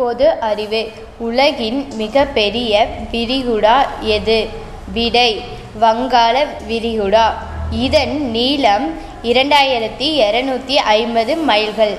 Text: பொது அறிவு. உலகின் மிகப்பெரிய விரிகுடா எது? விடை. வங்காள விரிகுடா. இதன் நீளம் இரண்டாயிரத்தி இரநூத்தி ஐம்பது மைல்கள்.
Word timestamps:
பொது 0.00 0.26
அறிவு. 0.40 0.82
உலகின் 1.18 1.80
மிகப்பெரிய 1.94 2.86
விரிகுடா 3.12 3.76
எது? 4.00 4.38
விடை. 4.92 5.30
வங்காள 5.80 6.46
விரிகுடா. 6.68 7.26
இதன் 7.70 8.14
நீளம் 8.30 8.86
இரண்டாயிரத்தி 9.22 10.06
இரநூத்தி 10.26 10.74
ஐம்பது 10.74 11.36
மைல்கள். 11.36 11.98